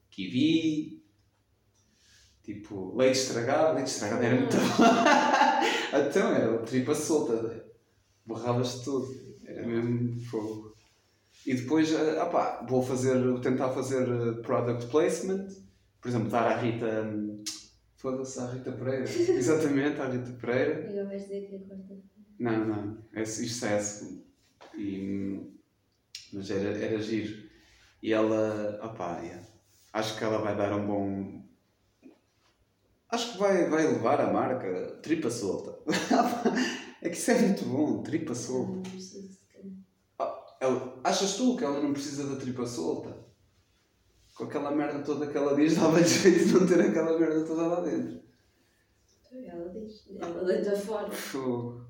kiwi, 0.09 1.03
tipo 2.43 2.95
leite 2.97 3.19
estragado. 3.19 3.75
Leite 3.75 3.87
estragado 3.91 4.23
era 4.23 4.35
muito 4.35 4.57
bom. 4.57 4.85
então 6.09 6.33
era 6.33 6.57
tripa 6.59 6.95
solta. 6.95 7.65
Borravas 8.25 8.81
tudo. 8.81 9.07
Era 9.45 9.65
mesmo 9.65 10.19
fogo. 10.21 10.75
E 11.45 11.53
depois, 11.53 11.93
ah 11.95 12.25
pá, 12.25 12.65
vou 12.67 12.81
fazer, 12.81 13.23
vou 13.23 13.39
tentar 13.39 13.69
fazer 13.69 14.07
eh, 14.07 14.41
product 14.41 14.87
placement. 14.91 15.47
Por 16.01 16.09
exemplo, 16.09 16.29
dar 16.29 16.47
à 16.47 16.57
Rita. 16.57 16.85
hum, 17.03 17.43
Foda-se, 17.95 18.39
à 18.39 18.45
Rita 18.47 18.71
Pereira. 18.71 19.03
Exatamente, 19.11 19.99
à 19.99 20.07
Rita 20.07 20.31
Pereira. 20.39 20.87
Agora 20.89 21.05
vais 21.07 21.23
dizer 21.23 21.47
que 21.47 21.55
é 21.55 21.59
quarta-feira. 21.59 22.03
Não, 22.39 22.65
não. 22.65 22.97
É, 23.13 23.23
isto 23.23 23.65
é 23.65 23.75
assim. 23.75 24.23
E, 24.77 25.58
mas 26.33 26.50
era, 26.50 26.77
era 26.77 27.01
giro. 27.01 27.50
E 28.01 28.13
ela, 28.13 28.79
opá, 28.83 29.19
yeah. 29.19 29.45
acho 29.93 30.17
que 30.17 30.24
ela 30.24 30.39
vai 30.39 30.55
dar 30.55 30.74
um 30.74 30.86
bom. 30.88 31.43
Acho 33.09 33.33
que 33.33 33.38
vai, 33.39 33.69
vai 33.69 33.88
levar 33.88 34.21
a 34.21 34.31
marca 34.31 35.00
tripa 35.01 35.29
solta. 35.29 35.79
é 37.01 37.09
que 37.09 37.17
isso 37.17 37.31
é 37.31 37.41
muito 37.41 37.65
bom, 37.65 38.03
tripa 38.03 38.36
solta. 38.36 38.71
Não 38.71 38.81
de 38.81 39.39
calhar. 39.51 40.55
Ela- 40.62 41.00
Achas 41.03 41.36
tu 41.36 41.57
que 41.57 41.63
ela 41.63 41.81
não 41.81 41.91
precisa 41.93 42.27
da 42.29 42.39
tripa 42.39 42.65
solta? 42.65 43.17
Com 44.36 44.45
aquela 44.45 44.71
merda 44.71 45.03
toda 45.03 45.27
que 45.27 45.38
ela 45.38 45.55
diz, 45.55 45.75
dava 45.77 46.01
jeito 46.01 46.45
de 46.45 46.53
não 46.53 46.67
ter 46.67 46.79
aquela 46.79 47.19
merda 47.19 47.45
toda 47.45 47.67
lá 47.67 47.81
dentro. 47.81 48.21
Ela 49.31 49.69
diz. 49.69 50.05
Ela 50.19 50.43
deita 50.45 50.75
fora. 50.77 51.12
Fogo. 51.12 51.86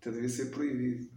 Até 0.00 0.10
devia 0.10 0.28
ser 0.28 0.50
proibido. 0.50 1.13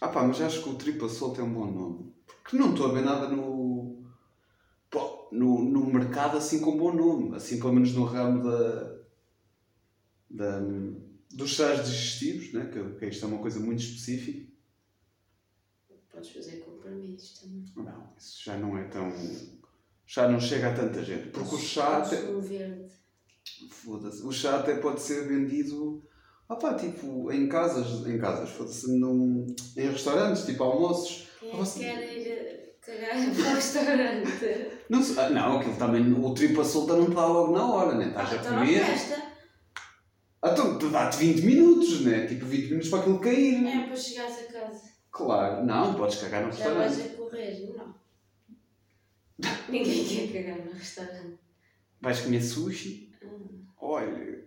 Ah 0.00 0.08
pá, 0.08 0.22
mas 0.24 0.40
acho 0.40 0.62
que 0.62 0.68
o 0.68 0.74
tripa 0.74 1.08
solta 1.08 1.40
é 1.40 1.44
um 1.44 1.52
bom 1.52 1.70
nome. 1.70 2.12
Porque 2.42 2.56
não 2.56 2.70
estou 2.70 2.90
a 2.90 2.92
ver 2.92 3.02
nada 3.04 3.28
no, 3.28 4.04
pô, 4.90 5.28
no, 5.32 5.62
no 5.62 5.86
mercado 5.86 6.36
assim 6.36 6.60
com 6.60 6.76
bom 6.76 6.92
nome. 6.92 7.34
Assim 7.36 7.58
pelo 7.58 7.72
menos 7.72 7.92
no 7.94 8.04
ramo 8.04 8.44
da, 8.44 8.96
da, 10.30 10.60
dos 11.30 11.50
chás 11.50 11.84
digestivos, 11.84 12.52
né? 12.52 12.66
que, 12.66 12.98
que 12.98 13.06
isto 13.06 13.24
é 13.24 13.28
uma 13.28 13.38
coisa 13.38 13.58
muito 13.58 13.80
específica. 13.80 14.46
Podes 16.10 16.30
fazer 16.30 16.60
comprimidos 16.60 17.40
também. 17.40 17.64
Não, 17.76 18.12
isso 18.16 18.44
já 18.44 18.56
não 18.56 18.78
é 18.78 18.84
tão... 18.84 19.12
Já 20.06 20.28
não 20.28 20.40
chega 20.40 20.70
a 20.70 20.74
tanta 20.74 21.02
gente. 21.02 21.30
Porque 21.30 21.56
o 21.56 21.58
chá... 21.58 21.98
até-. 21.98 22.88
Foda-se. 23.70 24.22
O 24.22 24.32
chá 24.32 24.60
até 24.60 24.76
pode 24.76 25.00
ser 25.00 25.26
vendido, 25.26 26.02
ah 26.48 26.56
pá, 26.56 26.74
tipo, 26.74 27.30
em 27.32 27.48
casas, 27.48 28.06
em 28.06 28.18
casas, 28.18 28.50
foda-se, 28.50 28.98
num, 28.98 29.46
em 29.76 29.90
restaurantes, 29.90 30.44
tipo 30.46 30.62
almoços. 30.62 31.28
Quem 31.40 31.50
é 31.50 31.52
Ah, 31.52 31.56
você- 31.56 31.80
quer 31.80 32.18
ir 32.18 32.76
cagar 32.80 33.10
para 33.34 33.50
o 33.50 33.54
restaurante? 33.54 34.70
Não, 34.88 35.00
ah, 35.18 35.30
não, 35.30 35.58
aquilo 35.58 35.76
também, 35.76 36.12
o 36.12 36.34
tripa 36.34 36.64
solta 36.64 36.94
não 36.96 37.10
dá 37.10 37.26
logo 37.26 37.52
na 37.52 37.66
hora, 37.74 37.94
né? 37.96 38.08
Estás 38.08 38.32
a 38.32 38.36
Então 38.36 38.58
comer. 38.58 38.82
Ah, 40.42 40.50
então, 40.52 40.78
tu 40.78 40.90
dá-te 40.90 41.16
20 41.18 41.42
minutos, 41.42 42.02
né? 42.02 42.26
Tipo, 42.26 42.44
20 42.46 42.68
minutos 42.68 42.88
para 42.90 43.00
aquilo 43.00 43.18
cair. 43.18 43.66
É 43.66 43.86
para 43.86 43.96
chegares 43.96 44.38
a 44.38 44.52
casa. 44.52 44.82
Claro, 45.10 45.64
não, 45.64 45.94
podes 45.94 46.18
cagar 46.20 46.44
no 46.46 46.52
Já 46.52 46.72
vais 46.74 46.96
restaurante. 46.96 47.14
a 47.14 47.16
correr? 47.16 47.74
Não. 47.76 47.94
Ninguém 49.68 50.04
quer 50.04 50.42
cagar 50.44 50.64
no 50.64 50.72
restaurante. 50.72 51.38
Vais 52.00 52.20
comer 52.20 52.42
sushi. 52.42 53.12
Hum. 53.24 53.64
Olha, 53.78 54.45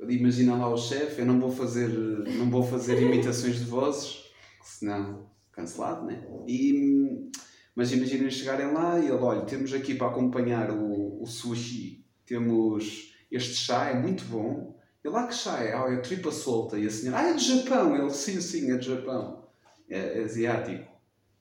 imagina 0.00 0.56
lá 0.56 0.68
o 0.68 0.76
chefe, 0.76 1.20
eu 1.20 1.26
não 1.26 1.40
vou 1.40 1.50
fazer, 1.50 1.88
não 1.88 2.50
vou 2.50 2.62
fazer 2.62 3.00
imitações 3.00 3.58
de 3.58 3.64
vozes, 3.64 4.24
senão 4.62 5.30
cancelado, 5.52 6.04
né? 6.06 6.26
E, 6.46 7.30
mas 7.74 7.92
imaginem 7.92 8.30
chegarem 8.30 8.72
lá 8.72 8.98
e 8.98 9.04
ele, 9.04 9.12
olha, 9.12 9.42
temos 9.42 9.72
aqui 9.72 9.94
para 9.94 10.08
acompanhar 10.08 10.70
o, 10.70 11.22
o 11.22 11.26
sushi, 11.26 12.04
temos 12.26 13.14
este 13.30 13.54
chá, 13.54 13.90
é 13.90 13.94
muito 13.94 14.24
bom. 14.26 14.78
E 15.04 15.08
lá 15.08 15.26
que 15.26 15.34
chá 15.34 15.62
é? 15.62 15.74
Ah, 15.74 15.92
é 15.92 15.96
tripa 15.98 16.30
solta. 16.30 16.78
E 16.78 16.86
a 16.86 16.90
senhora, 16.90 17.18
ah, 17.18 17.28
é 17.30 17.34
do 17.34 17.40
Japão. 17.40 17.94
Ele, 17.96 18.10
sim, 18.10 18.40
sim, 18.40 18.70
é 18.70 18.76
do 18.76 18.84
Japão. 18.84 19.44
É, 19.88 20.20
é 20.20 20.24
asiático. 20.24 20.90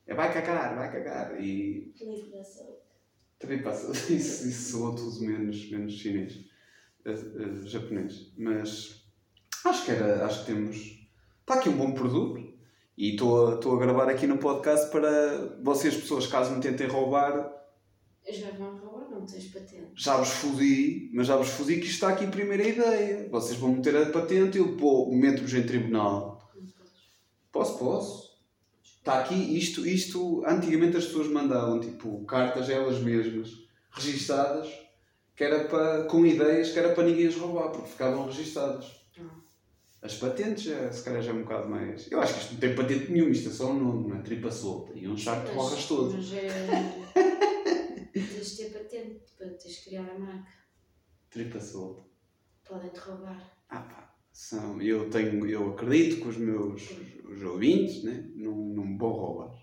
É 0.05 0.13
vai 0.13 0.33
cagar, 0.33 0.75
vai 0.75 0.91
cagar. 0.91 1.39
E 1.41 1.93
Livre 2.01 2.43
solta. 2.43 2.81
também 3.39 3.61
passa, 3.61 3.91
isso, 4.11 4.47
isso 4.47 4.71
soa 4.71 4.95
tudo 4.95 5.21
menos, 5.21 5.69
menos 5.71 5.93
chinês, 5.93 6.45
eh, 7.05 7.11
eh, 7.11 7.67
japonês. 7.67 8.31
Mas 8.37 9.03
acho 9.65 9.85
que 9.85 9.91
era, 9.91 10.25
acho 10.25 10.41
que 10.41 10.53
temos. 10.53 11.07
Está 11.41 11.55
aqui 11.55 11.69
um 11.69 11.77
bom 11.77 11.91
produto 11.93 12.53
e 12.97 13.11
estou 13.11 13.47
a, 13.47 13.55
estou 13.55 13.75
a 13.75 13.79
gravar 13.79 14.09
aqui 14.09 14.27
no 14.27 14.37
podcast 14.37 14.89
para 14.91 15.57
vocês, 15.61 15.95
pessoas, 15.95 16.27
caso 16.27 16.51
me 16.55 16.61
tentem 16.61 16.87
roubar, 16.87 17.51
Já 18.29 18.51
vão 18.51 18.77
roubar, 18.77 19.09
não 19.09 19.25
tens 19.25 19.45
patente. 19.47 19.91
já 19.95 20.15
vos 20.15 20.29
fodi, 20.29 21.11
mas 21.13 21.27
já 21.27 21.35
vos 21.35 21.49
fodi 21.49 21.75
que 21.75 21.87
isto 21.87 21.95
está 21.95 22.09
aqui 22.09 22.25
a 22.25 22.29
primeira 22.29 22.65
ideia. 22.67 23.27
Vocês 23.29 23.59
vão 23.59 23.73
meter 23.73 23.95
a 23.97 24.09
patente 24.11 24.57
e 24.57 24.61
eu 24.61 25.09
meto-vos 25.11 25.53
em 25.53 25.63
tribunal. 25.65 26.39
Posso, 27.51 27.77
posso. 27.77 28.33
Está 28.81 29.19
aqui, 29.19 29.35
isto, 29.35 29.85
isto, 29.85 30.43
antigamente 30.45 30.95
as 30.95 31.05
pessoas 31.05 31.27
mandavam, 31.27 31.79
tipo, 31.79 32.23
cartas 32.23 32.69
elas 32.69 32.99
mesmas, 32.99 33.49
registadas, 33.91 34.69
que 35.35 35.43
era 35.43 35.65
para, 35.65 36.03
com 36.03 36.25
ideias 36.25 36.71
que 36.71 36.79
era 36.79 36.93
para 36.93 37.03
ninguém 37.03 37.27
as 37.27 37.35
roubar, 37.35 37.69
porque 37.69 37.89
ficavam 37.89 38.25
registadas. 38.25 39.03
Ah. 39.19 39.41
As 40.01 40.15
patentes, 40.15 40.63
já, 40.63 40.91
se 40.91 41.03
calhar 41.03 41.21
já 41.21 41.31
é 41.31 41.33
um 41.33 41.43
bocado 41.43 41.69
mais... 41.69 42.11
Eu 42.11 42.19
acho 42.21 42.33
que 42.33 42.39
isto 42.41 42.53
não 42.53 42.59
tem 42.59 42.75
patente 42.75 43.11
nenhuma, 43.11 43.31
isto 43.31 43.49
é 43.49 43.51
só 43.51 43.71
um 43.71 43.79
nome, 43.79 44.09
não 44.09 44.17
é? 44.17 44.21
Tripa 44.21 44.51
solta. 44.51 44.93
E 44.97 45.07
um 45.07 45.17
chá 45.17 45.41
que 45.41 45.49
tu 45.49 45.55
borras 45.55 45.85
todo. 45.85 46.13
Mas 46.13 46.33
é. 46.33 46.49
Tens 48.13 48.51
de 48.51 48.57
ter 48.57 48.69
patente 48.77 49.23
para 49.37 49.49
teres 49.49 49.77
de 49.77 49.83
criar 49.85 50.09
a 50.09 50.19
marca. 50.19 50.51
Tripa 51.29 51.59
solta. 51.59 52.03
Podem-te 52.67 52.99
roubar. 52.99 53.57
Ah 53.69 53.79
pá, 53.79 54.15
são, 54.31 54.81
eu, 54.81 55.09
tenho, 55.09 55.47
eu 55.47 55.73
acredito 55.73 56.21
que 56.21 56.27
os 56.27 56.37
meus 56.37 56.91
os 57.25 57.43
ouvintes 57.43 58.03
né, 58.03 58.29
não, 58.35 58.55
não 58.55 58.85
me 58.85 58.97
vão 58.97 59.11
roubar. 59.11 59.55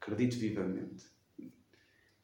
Acredito 0.00 0.38
vivamente. 0.38 1.04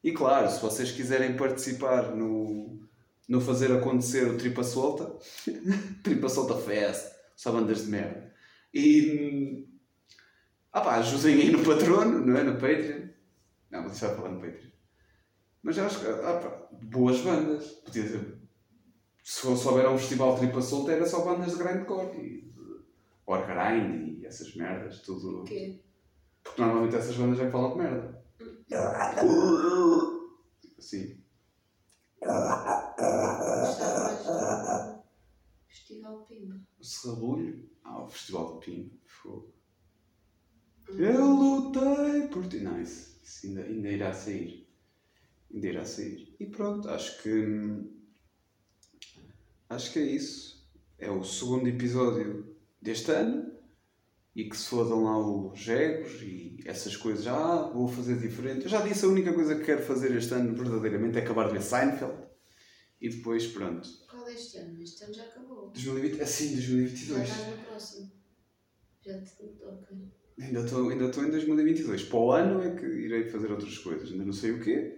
E 0.03 0.11
claro, 0.11 0.49
se 0.49 0.61
vocês 0.61 0.91
quiserem 0.91 1.37
participar 1.37 2.15
no, 2.15 2.79
no 3.27 3.41
fazer 3.41 3.71
acontecer 3.71 4.27
o 4.27 4.37
Tripa 4.37 4.63
Solta, 4.63 5.17
Tripa 6.03 6.29
Solta 6.29 6.55
Fest, 6.55 7.11
só 7.35 7.51
bandas 7.51 7.85
de 7.85 7.91
merda. 7.91 8.33
E 8.73 9.67
ah 10.71 10.81
pá, 10.81 10.95
ajudem 10.95 11.35
aí 11.35 11.51
no 11.51 11.63
patrono, 11.63 12.25
não 12.25 12.37
é? 12.37 12.43
No 12.43 12.53
Patreon. 12.53 13.09
Não, 13.69 13.81
vou 13.81 13.89
deixar 13.89 14.09
de 14.09 14.15
falar 14.15 14.29
no 14.29 14.39
Patreon. 14.39 14.71
Mas 15.61 15.77
acho 15.77 15.99
que, 15.99 16.07
ah 16.07 16.39
pá, 16.41 16.67
boas 16.81 17.19
bandas. 17.19 17.67
Podia 17.83 18.07
ser 18.07 18.41
se 19.23 19.41
fosse 19.41 19.67
houver 19.67 19.87
um 19.87 19.97
festival 19.97 20.37
tripa 20.37 20.61
solta 20.61 20.91
era 20.91 21.05
só 21.05 21.23
bandas 21.23 21.51
de 21.51 21.63
grindcore 21.63 22.17
e 22.17 22.41
de 22.41 22.81
Wargrind 23.27 24.19
e 24.19 24.25
essas 24.25 24.55
merdas, 24.55 25.01
tudo. 25.01 25.41
O 25.41 25.43
quê? 25.43 25.79
Porque 26.43 26.61
normalmente 26.61 26.95
essas 26.95 27.15
bandas 27.15 27.39
é 27.39 27.45
que 27.45 27.51
falam 27.51 27.73
de 27.73 27.77
merda. 27.77 28.20
Assim. 30.77 31.21
Do 32.21 32.27
Festival 35.67 36.25
Pimba. 36.25 36.61
O 36.79 36.83
Serrabulho. 36.83 37.69
Ah, 37.83 38.03
o 38.03 38.07
Festival 38.07 38.59
de 38.59 38.65
Pimba. 38.65 38.95
Fogo. 39.05 39.53
Eu 40.89 41.25
lutei 41.25 42.27
por 42.27 42.47
ti. 42.47 42.59
Não, 42.59 42.79
isso, 42.81 43.19
isso 43.23 43.47
ainda, 43.47 43.63
ainda 43.63 43.89
irá 43.89 44.13
sair. 44.13 44.67
Ainda 45.53 45.67
irá 45.67 45.85
sair. 45.85 46.35
E 46.39 46.45
pronto, 46.45 46.89
acho 46.89 47.21
que. 47.21 47.29
hum, 47.29 47.97
Acho 49.69 49.93
que 49.93 49.99
é 49.99 50.05
isso. 50.05 50.69
É 50.97 51.09
o 51.09 51.23
segundo 51.23 51.67
episódio 51.67 52.55
deste 52.81 53.11
ano. 53.11 53.51
E 54.35 54.49
que 54.49 54.55
se 54.57 54.67
fodam 54.69 55.03
lá 55.03 55.17
os 55.17 55.67
egos 55.67 56.21
e 56.21 56.57
essas 56.65 56.95
coisas. 56.95 57.27
Ah, 57.27 57.69
vou 57.73 57.87
fazer 57.87 58.17
diferente. 58.17 58.63
Eu 58.63 58.69
já 58.69 58.81
disse, 58.81 59.03
a 59.03 59.09
única 59.09 59.33
coisa 59.33 59.55
que 59.55 59.65
quero 59.65 59.83
fazer 59.83 60.15
este 60.15 60.33
ano 60.33 60.55
verdadeiramente 60.55 61.17
é 61.17 61.21
acabar 61.21 61.47
de 61.47 61.53
ver 61.53 61.61
Seinfeld. 61.61 62.13
E 63.01 63.09
depois, 63.09 63.47
pronto. 63.47 63.89
Qual 64.09 64.27
é 64.27 64.33
este 64.33 64.57
ano? 64.59 64.81
Este 64.81 65.03
ano 65.03 65.13
já 65.13 65.23
acabou. 65.23 65.71
2020, 65.71 66.21
assim, 66.21 66.49
Já 66.49 66.55
2022. 66.55 67.29
estás 67.29 67.47
no 67.47 67.63
próximo. 67.65 68.11
Já 69.05 69.21
te. 69.21 69.31
Ok. 69.63 69.97
Ainda 70.39 70.59
estou 70.61 70.89
ainda 70.89 71.05
em 71.05 71.31
2022. 71.31 72.03
Para 72.03 72.17
o 72.19 72.31
ano 72.31 72.61
é 72.63 72.75
que 72.75 72.85
irei 72.85 73.29
fazer 73.29 73.51
outras 73.51 73.77
coisas. 73.79 74.11
Ainda 74.11 74.23
não 74.23 74.33
sei 74.33 74.51
o 74.51 74.61
quê. 74.63 74.97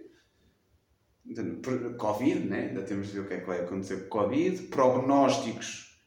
Não- 1.24 1.60
Covid, 1.96 2.40
né? 2.46 2.68
Ainda 2.68 2.82
temos 2.82 3.08
de 3.08 3.14
ver 3.14 3.20
o 3.20 3.26
que 3.26 3.34
é 3.34 3.40
que 3.40 3.46
vai 3.46 3.60
acontecer 3.62 4.08
com 4.08 4.20
Covid. 4.20 4.62
Prognósticos, 4.68 5.98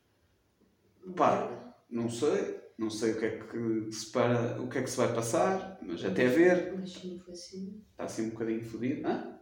Pá. 1.15 1.75
não 1.89 2.09
sei. 2.09 2.56
Não 2.77 2.89
sei 2.89 3.13
o 3.13 3.19
que 3.19 3.25
é 3.25 3.39
que 3.39 3.91
se 3.91 4.11
para, 4.11 4.61
o 4.61 4.69
que 4.69 4.77
é 4.77 4.83
que 4.83 4.89
se 4.89 4.97
vai 4.97 5.13
passar, 5.13 5.79
mas 5.81 6.05
até 6.05 6.27
ver. 6.27 6.73
Mais 6.73 6.93
5 6.93 7.25
vacinas. 7.25 7.75
Está 7.91 8.03
assim 8.03 8.27
um 8.27 8.29
bocadinho 8.29 8.63
fodido. 8.63 9.07
Hã? 9.07 9.39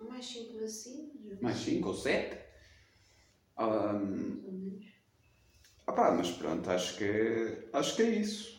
Mais 0.00 0.24
5 0.26 0.60
vacinas. 0.60 1.40
Mais 1.40 1.56
5 1.58 1.88
ou 1.88 1.94
7. 1.94 2.38
Ahm, 3.56 4.04
Mais 4.06 4.44
ou 4.44 4.52
menos. 4.52 4.86
Ah 5.86 5.92
pá, 5.92 6.12
mas 6.12 6.30
pronto, 6.30 6.70
acho 6.70 6.96
que, 6.96 7.68
acho 7.72 7.96
que 7.96 8.02
é 8.02 8.10
isso. 8.10 8.58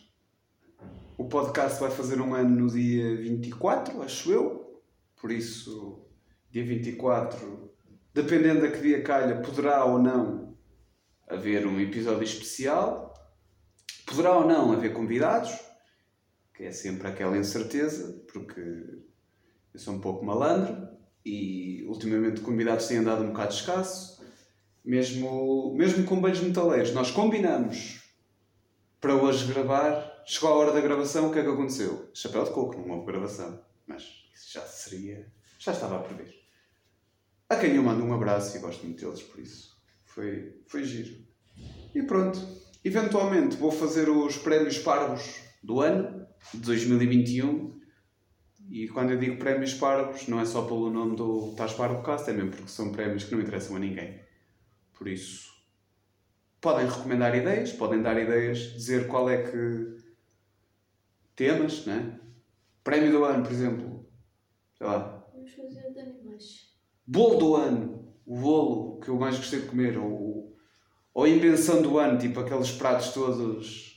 O 1.16 1.28
podcast 1.28 1.80
vai 1.80 1.90
fazer 1.90 2.20
um 2.20 2.34
ano 2.34 2.64
no 2.64 2.70
dia 2.70 3.16
24, 3.16 4.02
acho 4.02 4.32
eu. 4.32 4.82
Por 5.20 5.30
isso, 5.30 6.06
dia 6.50 6.64
24, 6.64 7.70
dependendo 8.12 8.66
a 8.66 8.70
que 8.70 8.80
dia 8.80 9.02
calha, 9.02 9.40
poderá 9.40 9.84
ou 9.84 9.98
não 9.98 10.58
haver 11.28 11.66
um 11.66 11.78
episódio 11.80 12.24
especial. 12.24 13.09
Poderá 14.10 14.36
ou 14.36 14.44
não 14.44 14.72
haver 14.72 14.92
convidados, 14.92 15.56
que 16.52 16.64
é 16.64 16.72
sempre 16.72 17.06
aquela 17.06 17.38
incerteza, 17.38 18.24
porque 18.32 18.60
eu 18.60 19.78
sou 19.78 19.94
um 19.94 20.00
pouco 20.00 20.24
malandro 20.24 20.88
e 21.24 21.84
ultimamente 21.86 22.40
convidados 22.40 22.88
têm 22.88 22.96
andado 22.96 23.22
um 23.22 23.28
bocado 23.28 23.54
escasso. 23.54 24.20
Mesmo, 24.84 25.72
mesmo 25.76 26.04
com 26.06 26.20
beijos 26.20 26.42
metaleiros, 26.42 26.92
nós 26.92 27.12
combinamos 27.12 28.02
para 29.00 29.14
hoje 29.14 29.46
gravar. 29.46 30.24
Chegou 30.26 30.50
a 30.50 30.54
hora 30.56 30.72
da 30.72 30.80
gravação, 30.80 31.28
o 31.28 31.32
que 31.32 31.38
é 31.38 31.44
que 31.44 31.48
aconteceu? 31.48 32.10
Chapéu 32.12 32.42
de 32.42 32.50
coco, 32.50 32.80
não 32.80 32.96
houve 32.96 33.06
gravação. 33.06 33.62
Mas 33.86 34.02
isso 34.34 34.54
já 34.54 34.62
seria. 34.62 35.30
Já 35.56 35.70
estava 35.70 35.98
a 35.98 36.02
prever. 36.02 36.34
A 37.48 37.54
quem 37.54 37.76
eu 37.76 37.82
mando 37.84 38.02
um 38.02 38.12
abraço 38.12 38.56
e 38.56 38.60
gosto 38.60 38.84
muito 38.84 39.04
deles, 39.04 39.22
por 39.22 39.38
isso. 39.38 39.80
Foi, 40.04 40.60
foi 40.66 40.82
giro. 40.82 41.24
E 41.94 42.02
pronto. 42.02 42.69
Eventualmente 42.82 43.56
vou 43.56 43.70
fazer 43.70 44.08
os 44.08 44.38
prémios 44.38 44.78
parvos 44.78 45.40
do 45.62 45.80
ano, 45.80 46.26
de 46.54 46.60
2021. 46.60 47.78
E 48.70 48.88
quando 48.88 49.10
eu 49.10 49.18
digo 49.18 49.36
prémios 49.36 49.74
parvos, 49.74 50.28
não 50.28 50.40
é 50.40 50.46
só 50.46 50.62
pelo 50.62 50.90
nome 50.90 51.16
do 51.16 51.54
Tás 51.56 51.72
Parvo 51.72 52.02
Cast, 52.02 52.30
é 52.30 52.32
mesmo 52.32 52.50
porque 52.50 52.68
são 52.68 52.92
prémios 52.92 53.24
que 53.24 53.34
não 53.34 53.42
interessam 53.42 53.76
a 53.76 53.78
ninguém. 53.78 54.20
Por 54.96 55.08
isso, 55.08 55.50
podem 56.60 56.86
recomendar 56.86 57.34
ideias, 57.34 57.72
podem 57.72 58.02
dar 58.02 58.20
ideias, 58.20 58.58
dizer 58.58 59.08
qual 59.08 59.28
é 59.28 59.42
que. 59.42 59.96
temas, 61.34 61.84
né? 61.86 62.20
Prémio 62.84 63.10
do 63.10 63.24
ano, 63.24 63.42
por 63.42 63.52
exemplo. 63.52 64.08
Sei 64.76 64.86
lá. 64.86 65.26
Vamos 65.34 65.52
fazer 65.52 65.92
de 65.92 66.00
animais. 66.00 66.74
Bolo 67.06 67.36
do 67.36 67.56
ano. 67.56 68.14
O 68.24 68.36
bolo 68.36 69.00
que 69.00 69.08
eu 69.08 69.18
mais 69.18 69.36
gostei 69.36 69.60
de 69.60 69.66
comer. 69.66 69.98
Ou, 69.98 70.49
ou 71.12 71.26
invenção 71.26 71.82
do 71.82 71.98
ano, 71.98 72.18
tipo 72.18 72.40
aqueles 72.40 72.70
pratos 72.70 73.12
todos 73.12 73.90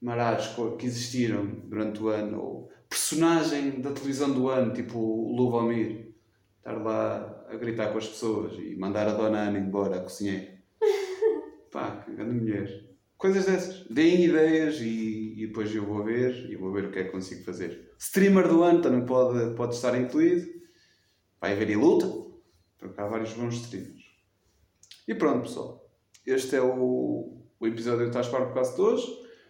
marados 0.00 0.48
que 0.78 0.86
existiram 0.86 1.46
durante 1.64 2.02
o 2.02 2.08
ano. 2.08 2.40
Ou 2.40 2.72
personagem 2.88 3.80
da 3.80 3.92
televisão 3.92 4.32
do 4.32 4.48
ano, 4.48 4.72
tipo 4.72 4.98
o 4.98 5.34
Lubomir. 5.34 6.12
Estar 6.58 6.80
lá 6.80 7.44
a 7.48 7.56
gritar 7.56 7.90
com 7.90 7.98
as 7.98 8.06
pessoas 8.06 8.54
e 8.58 8.76
mandar 8.76 9.08
a 9.08 9.14
dona 9.14 9.48
Ana 9.48 9.58
embora, 9.58 9.96
a 9.96 10.00
cozinheira. 10.00 10.58
Pá, 11.72 12.02
que 12.04 12.12
grande 12.14 12.34
mulher. 12.34 12.92
Coisas 13.16 13.46
dessas. 13.46 13.86
Deem 13.88 14.24
ideias 14.24 14.80
e, 14.80 15.34
e 15.38 15.46
depois 15.48 15.74
eu 15.74 15.84
vou 15.84 16.04
ver 16.04 16.50
e 16.50 16.56
vou 16.56 16.72
ver 16.72 16.86
o 16.86 16.92
que 16.92 17.00
é 17.00 17.04
que 17.04 17.10
consigo 17.10 17.44
fazer. 17.44 17.92
Streamer 17.98 18.46
do 18.48 18.62
ano 18.62 18.80
também 18.80 19.04
pode, 19.04 19.56
pode 19.56 19.74
estar 19.74 19.98
incluído. 20.00 20.48
Vai 21.40 21.52
haver 21.52 21.70
e 21.70 21.76
luta. 21.76 22.06
Porque 22.78 23.00
há 23.00 23.06
vários 23.06 23.32
bons 23.32 23.54
streamers. 23.54 24.02
E 25.06 25.14
pronto, 25.14 25.42
pessoal. 25.42 25.81
Este 26.24 26.54
é 26.56 26.62
o, 26.62 27.42
o 27.58 27.66
episódio 27.66 28.04
do 28.04 28.06
Estás 28.06 28.28
para 28.28 28.48
o 28.48 28.54
caso 28.54 28.76
de 28.76 28.80
hoje. 28.80 29.06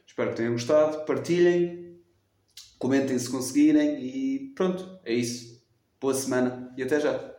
Espero 0.06 0.30
que 0.30 0.36
tenham 0.36 0.52
gostado. 0.52 1.04
Partilhem. 1.04 2.00
Comentem 2.78 3.18
se 3.18 3.30
conseguirem. 3.30 4.02
E 4.02 4.52
pronto, 4.54 5.00
é 5.04 5.12
isso. 5.12 5.62
Boa 6.00 6.14
semana 6.14 6.72
e 6.76 6.82
até 6.82 6.98
já. 6.98 7.31